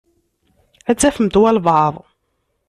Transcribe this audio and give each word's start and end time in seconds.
Ad 0.89 0.97
tafemt 0.97 1.39
walebɛaḍ. 1.41 1.95